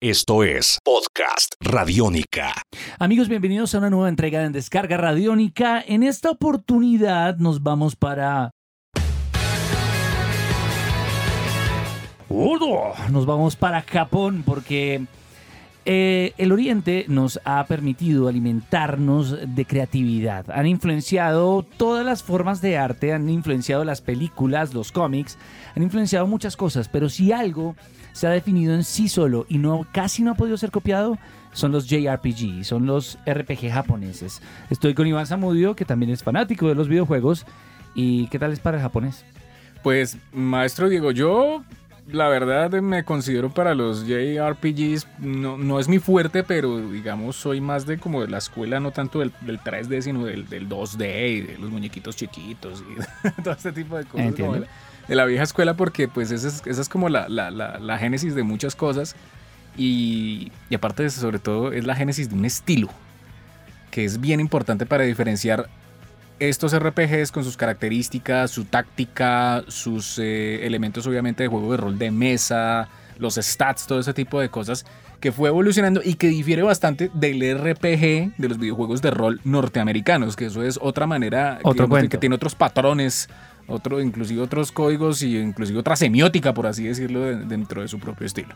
[0.00, 2.52] Esto es Podcast Radiónica.
[3.00, 5.82] Amigos, bienvenidos a una nueva entrega de Descarga Radiónica.
[5.84, 8.52] En esta oportunidad nos vamos para...
[12.28, 12.92] ¡Udo!
[13.10, 15.04] Nos vamos para Japón porque
[15.84, 20.48] eh, el Oriente nos ha permitido alimentarnos de creatividad.
[20.52, 25.38] Han influenciado todas las formas de arte, han influenciado las películas, los cómics,
[25.74, 27.74] han influenciado muchas cosas, pero si algo
[28.18, 31.18] se ha definido en sí solo y no casi no ha podido ser copiado,
[31.52, 34.42] son los JRPG, son los RPG japoneses.
[34.70, 37.46] Estoy con Iván Zamudio, que también es fanático de los videojuegos.
[37.94, 39.24] ¿Y qué tal es para el japonés?
[39.84, 41.62] Pues, maestro Diego, yo
[42.08, 47.60] la verdad me considero para los JRPGs, no, no, es mi fuerte, pero digamos soy
[47.60, 51.58] más de como de la escuela, no tanto del, 3D, sino del, 2D y de
[51.58, 54.34] los muñequitos chiquitos y todo este tipo de cosas.
[54.34, 54.66] de, la,
[55.08, 58.74] vieja escuela, porque pues esa es, esa es como la, la, la, génesis de muchas
[58.76, 59.16] cosas.
[59.76, 62.88] Y, y aparte de eso, sobre todo, es la génesis de un estilo,
[63.90, 65.68] que es bien importante para diferenciar
[66.40, 71.98] estos RPGs con sus características, su táctica, sus eh, elementos obviamente de juego de rol
[71.98, 72.88] de mesa,
[73.18, 74.84] los stats, todo ese tipo de cosas
[75.20, 80.36] que fue evolucionando y que difiere bastante del RPG de los videojuegos de rol norteamericanos,
[80.36, 81.58] que eso es otra manera
[82.08, 83.28] que tiene otros patrones,
[83.68, 88.26] otro, inclusive otros códigos y inclusive otra semiótica, por así decirlo, dentro de su propio
[88.26, 88.54] estilo.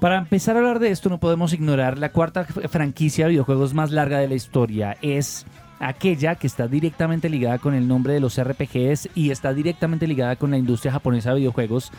[0.00, 3.90] Para empezar a hablar de esto, no podemos ignorar la cuarta franquicia de videojuegos más
[3.90, 4.96] larga de la historia.
[5.00, 5.46] Es
[5.80, 10.36] aquella que está directamente ligada con el nombre de los RPGs y está directamente ligada
[10.36, 11.92] con la industria japonesa de videojuegos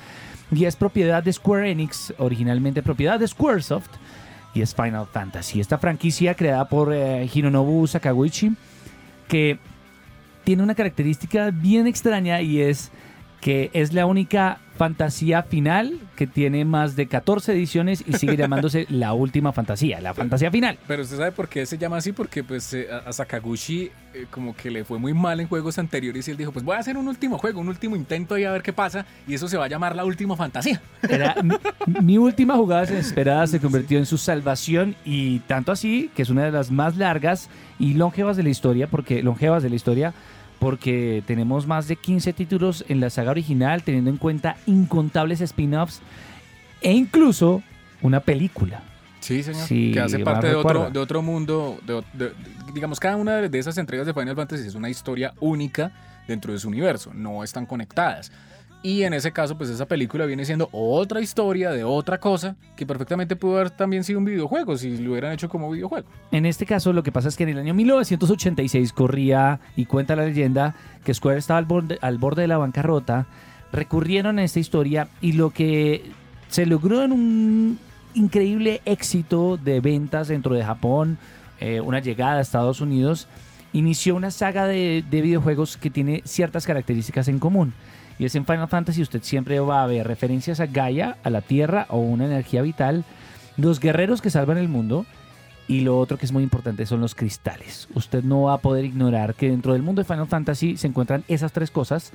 [0.51, 3.89] y es propiedad de Square Enix, originalmente propiedad de Squaresoft
[4.53, 5.59] y es Final Fantasy.
[5.59, 8.51] Esta franquicia creada por eh, Hironobu Sakaguchi
[9.27, 9.59] que
[10.49, 12.89] tiene una característica bien extraña y es
[13.39, 18.85] que es la única fantasía final que tiene más de 14 ediciones y sigue llamándose
[18.89, 20.79] la última fantasía, la fantasía final.
[20.87, 24.55] Pero usted sabe por qué se llama así, porque pues eh, a Sakaguchi eh, como
[24.55, 26.97] que le fue muy mal en juegos anteriores y él dijo, pues voy a hacer
[26.97, 29.65] un último juego, un último intento y a ver qué pasa y eso se va
[29.65, 30.81] a llamar la última fantasía.
[31.07, 31.35] Era,
[32.01, 36.45] mi, última jugada desesperada se convirtió en su salvación y tanto así que es una
[36.45, 37.49] de las más largas
[37.79, 40.13] y longevas de la historia, porque longevas de la historia
[40.59, 46.01] porque tenemos más de 15 títulos en la saga original, teniendo en cuenta incontables spin-offs
[46.81, 47.63] e incluso
[48.01, 48.83] una película.
[49.19, 49.67] Sí, señor.
[49.67, 51.79] que hace parte de otro, de otro mundo.
[52.73, 55.91] digamos, cada una de esas entregas de Final Fantasy es una historia única
[56.27, 57.11] dentro de su universo.
[57.13, 58.31] No están conectadas.
[58.81, 62.85] Y en ese caso, pues esa película viene siendo otra historia de otra cosa que
[62.85, 66.07] perfectamente pudo haber también sido un videojuego si lo hubieran hecho como videojuego.
[66.31, 70.15] En este caso, lo que pasa es que en el año 1986 corría y cuenta
[70.15, 73.27] la leyenda que Square estaba al borde, al borde de la bancarrota.
[73.73, 76.11] Recurrieron a esta historia y lo que
[76.47, 77.79] se logró en un
[78.13, 81.17] increíble éxito de ventas dentro de Japón,
[81.59, 83.27] eh, una llegada a Estados Unidos,
[83.73, 87.73] inició una saga de videojuegos que tiene ciertas características en común.
[88.19, 91.41] Y es en Final Fantasy usted siempre va a ver referencias a Gaia, a la
[91.41, 93.05] Tierra o una energía vital,
[93.55, 95.05] los guerreros que salvan el mundo
[95.69, 97.87] y lo otro que es muy importante son los cristales.
[97.95, 101.23] Usted no va a poder ignorar que dentro del mundo de Final Fantasy se encuentran
[101.29, 102.11] esas tres cosas,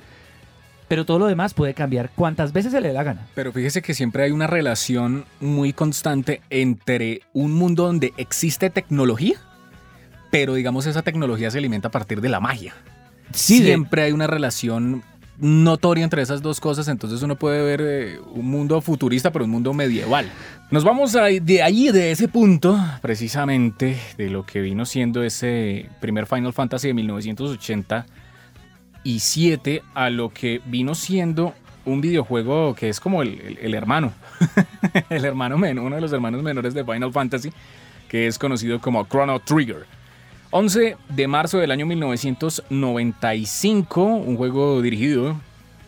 [0.87, 3.27] pero todo lo demás puede cambiar cuantas veces se le dé la gana.
[3.33, 9.37] Pero fíjese que siempre hay una relación muy constante entre un mundo donde existe tecnología,
[10.35, 12.73] pero digamos esa tecnología se alimenta a partir de la magia.
[13.31, 15.01] siempre hay una relación
[15.37, 19.51] notoria entre esas dos cosas, entonces uno puede ver eh, un mundo futurista, pero un
[19.51, 20.29] mundo medieval.
[20.71, 26.25] Nos vamos de ahí, de ese punto, precisamente, de lo que vino siendo ese primer
[26.25, 31.53] Final Fantasy de 1987, a lo que vino siendo
[31.85, 34.11] un videojuego que es como el, el hermano,
[35.09, 37.53] el hermano menor, uno de los hermanos menores de Final Fantasy,
[38.09, 39.85] que es conocido como Chrono Trigger.
[40.51, 45.35] 11 de marzo del año 1995, un juego dirigido,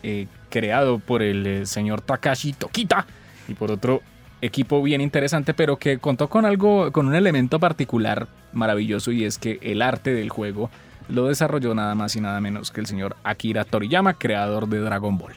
[0.02, 3.06] eh, creado por el eh, señor Takashi Tokita
[3.48, 4.02] y por otro
[4.40, 9.38] equipo bien interesante, pero que contó con algo, con un elemento particular maravilloso y es
[9.38, 10.70] que el arte del juego
[11.08, 15.18] lo desarrolló nada más y nada menos que el señor Akira Toriyama, creador de Dragon
[15.18, 15.34] Ball.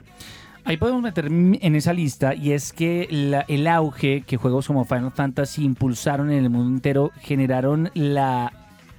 [0.63, 3.07] Ahí podemos meter en esa lista y es que
[3.47, 8.53] el auge que juegos como Final Fantasy impulsaron en el mundo entero generaron la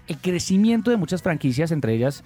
[0.08, 2.22] el crecimiento de muchas franquicias, entre ellas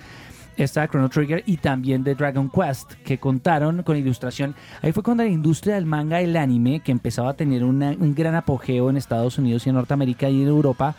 [0.57, 4.55] esta Chrono Trigger y también de Dragon Quest, que contaron con ilustración.
[4.81, 8.15] Ahí fue cuando la industria del manga y el anime, que empezaba a tener un
[8.15, 10.95] gran apogeo en Estados Unidos y en Norteamérica y en Europa,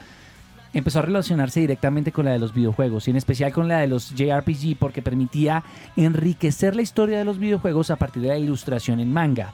[0.74, 3.88] empezó a relacionarse directamente con la de los videojuegos y en especial con la de
[3.88, 5.64] los JRPG porque permitía
[5.96, 9.54] enriquecer la historia de los videojuegos a partir de la ilustración en manga.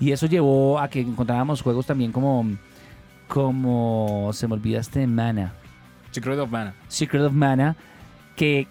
[0.00, 2.46] Y eso llevó a que encontrábamos juegos también como
[3.28, 5.54] como se me olvida este Mana,
[6.14, 6.74] Secret of Mana.
[6.88, 7.76] Secret of Mana,
[8.36, 8.66] que,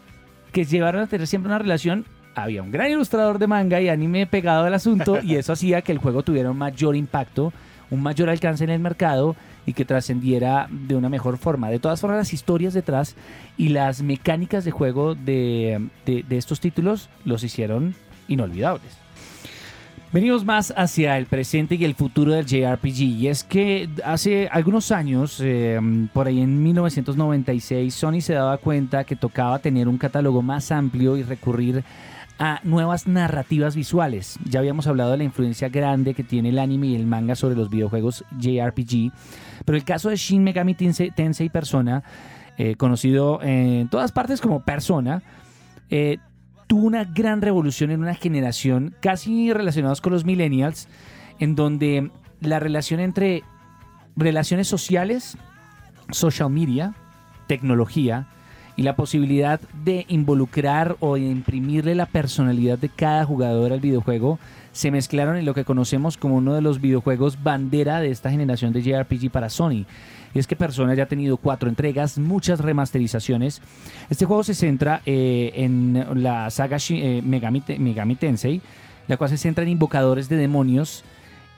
[0.51, 2.05] que llevaron a tener siempre una relación.
[2.35, 5.91] Había un gran ilustrador de manga y anime pegado al asunto y eso hacía que
[5.91, 7.53] el juego tuviera un mayor impacto,
[7.91, 9.35] un mayor alcance en el mercado
[9.65, 11.69] y que trascendiera de una mejor forma.
[11.69, 13.15] De todas formas, las historias detrás
[13.57, 17.93] y las mecánicas de juego de, de- de estos títulos los hicieron
[18.27, 18.97] inolvidables.
[20.13, 23.01] Venimos más hacia el presente y el futuro del JRPG.
[23.01, 25.79] Y es que hace algunos años, eh,
[26.13, 31.17] por ahí en 1996, Sony se daba cuenta que tocaba tener un catálogo más amplio
[31.17, 31.83] y recurrir
[32.37, 34.37] a nuevas narrativas visuales.
[34.47, 37.55] Ya habíamos hablado de la influencia grande que tiene el anime y el manga sobre
[37.55, 39.11] los videojuegos JRPG.
[39.65, 42.03] Pero el caso de Shin Megami Tensei, Tensei Persona,
[42.59, 45.23] eh, conocido en todas partes como Persona,
[45.89, 46.19] eh,
[46.73, 50.87] tuvo una gran revolución en una generación casi relacionados con los millennials,
[51.37, 52.09] en donde
[52.39, 53.43] la relación entre
[54.15, 55.37] relaciones sociales,
[56.09, 56.95] social media,
[57.45, 58.25] tecnología
[58.75, 64.39] y la posibilidad de involucrar o de imprimirle la personalidad de cada jugador al videojuego
[64.71, 68.73] se mezclaron en lo que conocemos como uno de los videojuegos bandera de esta generación
[68.73, 69.85] de JRPG para Sony.
[70.33, 73.61] Y es que Persona ya ha tenido cuatro entregas, muchas remasterizaciones.
[74.09, 78.61] Este juego se centra eh, en la saga eh, Megami Tensei,
[79.07, 81.03] la cual se centra en invocadores de demonios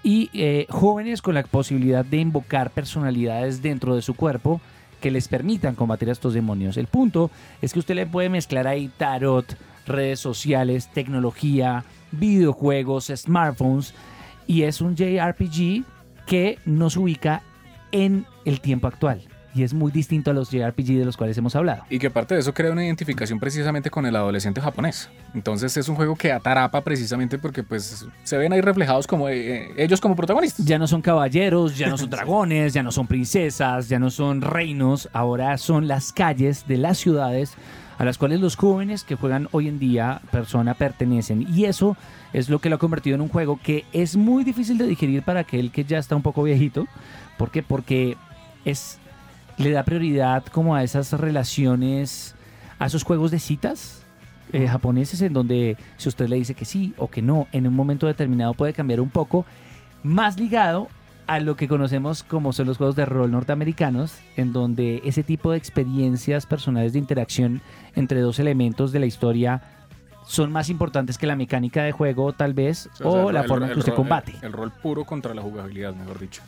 [0.03, 4.59] y eh, jóvenes con la posibilidad de invocar personalidades dentro de su cuerpo
[5.05, 6.77] que les permitan combatir a estos demonios.
[6.77, 7.29] El punto
[7.61, 9.45] es que usted le puede mezclar ahí tarot,
[9.85, 13.93] redes sociales, tecnología, videojuegos, smartphones
[14.47, 15.83] y es un JRPG
[16.25, 17.43] que nos ubica
[17.91, 21.55] en el tiempo actual y es muy distinto a los JRPG de los cuales hemos
[21.55, 21.83] hablado.
[21.89, 25.09] Y que aparte de eso crea una identificación precisamente con el adolescente japonés.
[25.33, 29.71] Entonces es un juego que atarapa precisamente porque pues se ven ahí reflejados como eh,
[29.77, 30.65] ellos como protagonistas.
[30.65, 34.41] Ya no son caballeros, ya no son dragones, ya no son princesas, ya no son
[34.41, 37.53] reinos, ahora son las calles de las ciudades
[37.97, 41.47] a las cuales los jóvenes que juegan hoy en día persona pertenecen.
[41.53, 41.95] Y eso
[42.33, 45.23] es lo que lo ha convertido en un juego que es muy difícil de digerir
[45.23, 46.87] para aquel que ya está un poco viejito.
[47.37, 47.63] ¿Por qué?
[47.63, 48.17] Porque
[48.65, 48.99] es,
[49.57, 52.35] le da prioridad como a esas relaciones,
[52.79, 54.03] a esos juegos de citas
[54.53, 57.73] eh, japoneses en donde si usted le dice que sí o que no, en un
[57.73, 59.45] momento determinado puede cambiar un poco,
[60.03, 60.87] más ligado
[61.27, 65.51] a lo que conocemos como son los juegos de rol norteamericanos, en donde ese tipo
[65.51, 67.61] de experiencias personales de interacción
[67.95, 69.61] entre dos elementos de la historia
[70.27, 73.67] son más importantes que la mecánica de juego tal vez o, sea, la el- forma
[73.67, 74.33] en que usted combate.
[74.41, 76.41] El, el rol puro contra la jugabilidad, mejor dicho.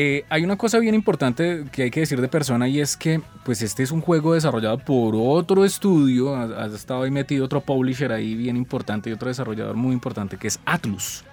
[0.00, 3.20] Eh, hay una cosa bien importante que hay que decir de Persona y es que
[3.42, 8.12] pues este es un juego desarrollado por otro estudio, ha, estado ahí metido otro publisher
[8.12, 11.24] ahí bien importante y otro desarrollador muy importante que es Atlus.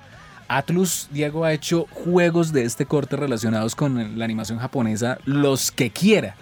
[0.48, 5.92] Atlus, Diego, ha hecho juegos de este corte relacionados con la animación japonesa, los que
[5.92, 6.36] quiera.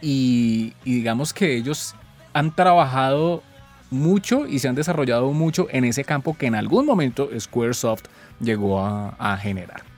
[0.00, 1.96] Y, digamos que ellos
[2.32, 3.42] han trabajado
[3.90, 8.04] mucho y se han desarrollado mucho en ese campo que en algún momento Squaresoft
[8.38, 9.89] llegó a generar.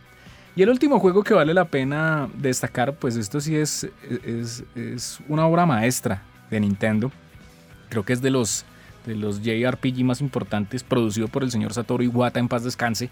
[0.55, 3.89] Y el último juego que vale la pena destacar, pues esto sí es,
[4.25, 7.11] es, es una obra maestra de Nintendo.
[7.89, 8.67] Creo que es de los,
[9.07, 13.09] de los JRPG más importantes, producido por el señor Satoru Iwata en paz descanse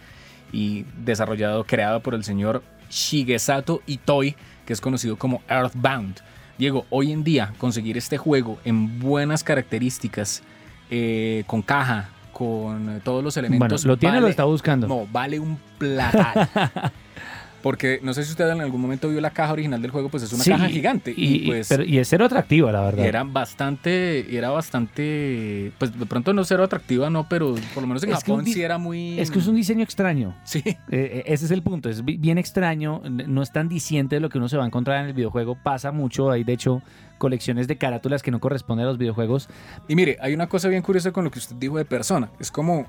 [0.52, 4.36] y desarrollado, creado por el señor Shigesato Itoi,
[4.66, 6.20] que es conocido como Earthbound.
[6.58, 10.42] Diego, hoy en día conseguir este juego en buenas características,
[10.90, 13.84] eh, con caja, con todos los Bueno, elementos.
[13.86, 14.86] ¿lo tiene o lo está buscando?
[14.86, 16.50] No, vale un platal.
[17.62, 20.22] Porque no sé si usted en algún momento vio la caja original del juego, pues
[20.22, 21.12] es una Sí, caja gigante.
[21.16, 23.04] Y, Y, pues pero- y es cero atractiva, la verdad.
[23.04, 28.02] era bastante, era bastante, pues de pronto no cero atractiva, no, pero por lo menos
[28.02, 29.18] en Es Japón sí era muy...
[29.20, 30.34] Es que es un diseño extraño.
[30.44, 34.16] Sí, Eh, eh, ese es el punto, es bi- bien extraño, no es tan diciente
[34.16, 36.52] de lo que uno se va a encontrar en el videojuego, pasa mucho, hay de
[36.54, 36.82] hecho
[37.18, 39.48] colecciones de carátulas que no corresponden a los videojuegos.
[39.88, 42.30] Y mire, hay una cosa bien curiosa con lo que usted dijo de persona.
[42.40, 42.86] Es como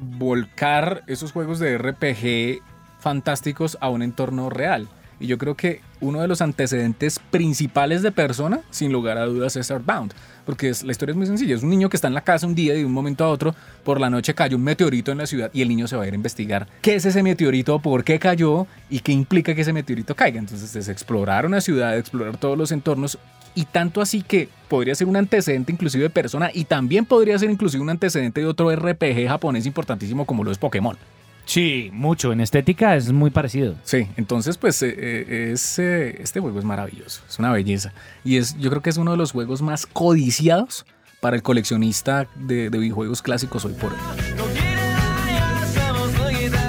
[0.00, 2.62] volcar esos juegos de RPG
[3.02, 4.88] fantásticos a un entorno real.
[5.20, 9.54] Y yo creo que uno de los antecedentes principales de Persona, sin lugar a dudas,
[9.54, 10.12] es Earthbound.
[10.44, 11.54] Porque la historia es muy sencilla.
[11.54, 13.28] Es un niño que está en la casa un día y de un momento a
[13.28, 13.54] otro,
[13.84, 16.06] por la noche cayó un meteorito en la ciudad y el niño se va a
[16.08, 19.72] ir a investigar qué es ese meteorito, por qué cayó y qué implica que ese
[19.72, 20.40] meteorito caiga.
[20.40, 23.16] Entonces es explorar una ciudad, explorar todos los entornos
[23.54, 27.50] y tanto así que podría ser un antecedente inclusive de Persona y también podría ser
[27.50, 30.96] inclusive un antecedente de otro RPG japonés importantísimo como lo es Pokémon.
[31.44, 33.74] Sí, mucho, en estética es muy parecido.
[33.82, 37.92] Sí, entonces pues eh, eh, es, eh, este juego es maravilloso, es una belleza.
[38.24, 40.86] Y es, yo creo que es uno de los juegos más codiciados
[41.20, 43.98] para el coleccionista de, de videojuegos clásicos hoy por hoy.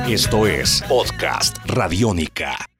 [0.08, 2.73] Esto es Podcast Radiónica.